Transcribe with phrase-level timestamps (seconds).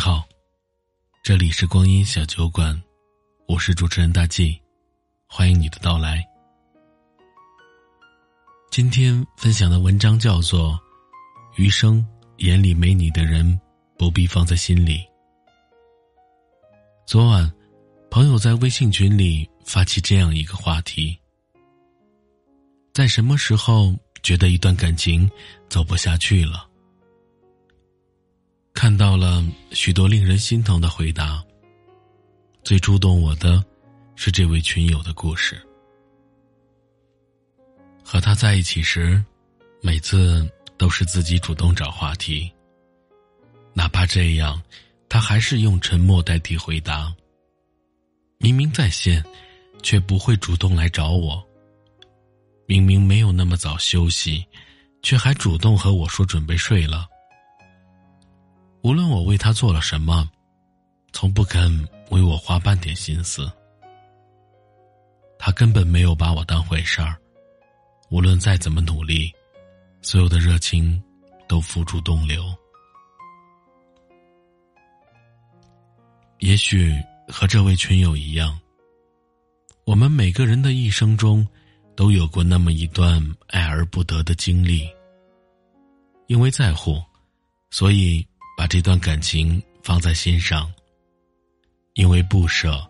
[0.00, 0.26] 好，
[1.22, 2.82] 这里是光阴小酒馆，
[3.46, 4.58] 我是主持人大 G，
[5.26, 6.26] 欢迎你的到来。
[8.70, 10.72] 今天分享的文章叫做
[11.56, 12.02] 《余生
[12.38, 13.60] 眼里没你的人
[13.98, 15.00] 不必放在心里》。
[17.06, 17.52] 昨晚，
[18.10, 21.14] 朋友在微信群里发起这样一个话题：
[22.94, 25.30] 在什么时候觉得一段感情
[25.68, 26.69] 走不下去了？
[28.80, 31.44] 看到了许多令人心疼的回答。
[32.64, 33.62] 最触动我的，
[34.16, 35.60] 是这位群友的故事。
[38.02, 39.22] 和他在一起时，
[39.82, 42.50] 每次都是自己主动找话题。
[43.74, 44.58] 哪怕这样，
[45.10, 47.14] 他还是用沉默代替回答。
[48.38, 49.22] 明明在线，
[49.82, 51.46] 却不会主动来找我。
[52.64, 54.42] 明明没有那么早休息，
[55.02, 57.06] 却还主动和我说准备睡了。
[58.82, 60.28] 无论我为他做了什么，
[61.12, 63.50] 从不肯为我花半点心思。
[65.38, 67.14] 他根本没有把我当回事儿。
[68.10, 69.30] 无论再怎么努力，
[70.00, 71.00] 所有的热情
[71.46, 72.42] 都付诸东流。
[76.38, 76.92] 也许
[77.28, 78.58] 和这位群友一样，
[79.84, 81.46] 我们每个人的一生中，
[81.94, 84.88] 都有过那么一段爱而不得的经历。
[86.28, 86.98] 因为在乎，
[87.70, 88.26] 所以。
[88.70, 90.72] 这段感情放在心上，
[91.94, 92.88] 因为不舍，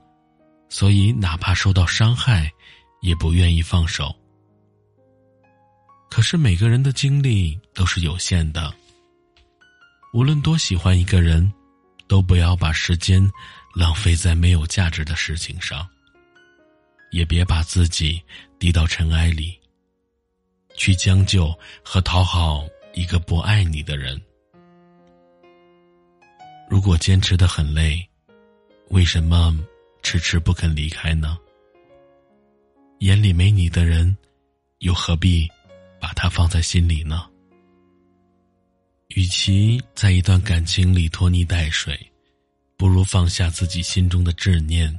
[0.69, 2.53] 所以哪怕受到伤害，
[3.00, 4.14] 也不愿意放手。
[6.11, 8.70] 可是每个人的精力都是有限的，
[10.12, 11.50] 无论多喜欢一个人，
[12.06, 13.27] 都不要把时间
[13.75, 15.89] 浪费在没有价值的事情上，
[17.11, 18.22] 也别把自己
[18.59, 19.59] 低到尘埃里，
[20.77, 24.20] 去将就和讨好一个不爱你的人。
[26.71, 28.09] 如果坚持的很累，
[28.91, 29.59] 为什么
[30.05, 31.37] 迟迟不肯离开呢？
[33.00, 34.17] 眼里没你的人，
[34.78, 35.49] 又何必
[36.00, 37.28] 把他放在心里呢？
[39.09, 41.99] 与其在一段感情里拖泥带水，
[42.77, 44.97] 不如放下自己心中的执念，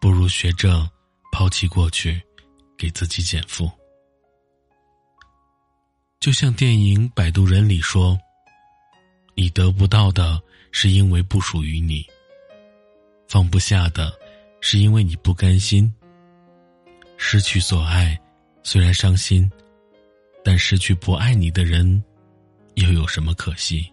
[0.00, 0.90] 不如学着
[1.30, 2.18] 抛弃过去，
[2.78, 3.70] 给自己减负。
[6.20, 8.18] 就像电影《摆渡人》里说
[9.36, 10.42] ：“你得不到的。”
[10.78, 12.06] 是因为不属于你，
[13.28, 14.12] 放不下的，
[14.60, 15.90] 是因为你不甘心。
[17.16, 18.20] 失去所爱，
[18.62, 19.50] 虽然伤心，
[20.44, 22.04] 但失去不爱你的人，
[22.74, 23.90] 又有什么可惜？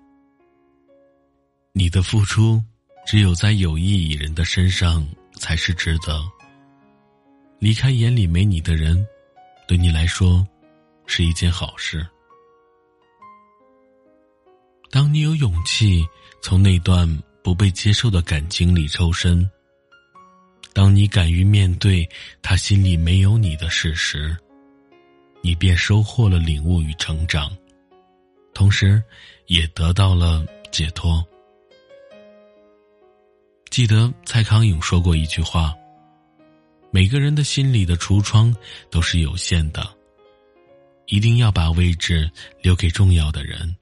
[1.71, 2.61] 你的付出，
[3.07, 5.07] 只有在有意义人的身上
[5.39, 6.21] 才是值得。
[7.59, 9.07] 离开眼里没你的人，
[9.69, 10.45] 对你来说，
[11.05, 12.05] 是一件好事。
[14.93, 16.05] 当你有勇气。
[16.45, 17.07] 从那段
[17.41, 19.49] 不被接受的感情里抽身。
[20.73, 22.05] 当你敢于面对
[22.41, 24.35] 他心里没有你的事实，
[25.41, 27.49] 你便收获了领悟与成长，
[28.53, 29.01] 同时，
[29.47, 31.25] 也得到了解脱。
[33.69, 35.73] 记得蔡康永说过一句话
[36.91, 38.53] ：“每个人的心里的橱窗
[38.91, 39.87] 都是有限的，
[41.05, 42.29] 一定要把位置
[42.61, 43.73] 留给重要的人。”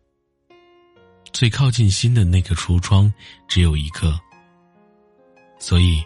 [1.41, 3.11] 最靠近心的那个橱窗
[3.47, 4.15] 只有一个，
[5.57, 5.99] 所以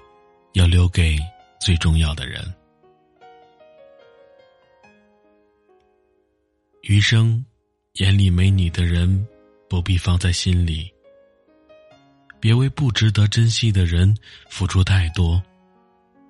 [0.53, 1.17] 要留给
[1.59, 2.41] 最重要的人。
[6.83, 7.45] 余生，
[7.95, 9.27] 眼里没你的人，
[9.67, 10.89] 不必放在心里。
[12.39, 14.15] 别为不值得珍惜的人
[14.49, 15.43] 付出太多，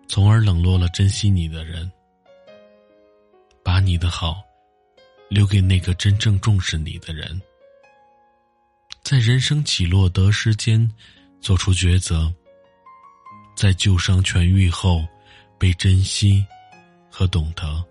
[0.08, 1.92] 从而冷落了珍惜你的人。
[3.64, 4.42] 把你的好
[5.30, 7.40] 留给那个真正重视你的人。
[9.06, 10.92] 在人生起落得失间，
[11.40, 12.34] 做出抉择。
[13.56, 15.06] 在旧伤痊愈后，
[15.60, 16.44] 被珍惜
[17.12, 17.86] 和懂得。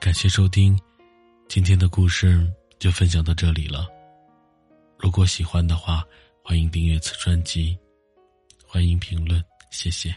[0.00, 0.76] 感谢收听，
[1.48, 3.86] 今天的故事就分享到这里了。
[4.98, 6.04] 如果喜欢的话，
[6.42, 7.78] 欢迎订阅此专辑，
[8.66, 10.12] 欢迎评论，谢谢。